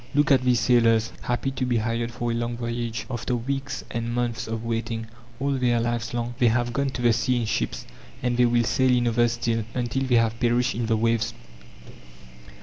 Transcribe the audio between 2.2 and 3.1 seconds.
a long voyage,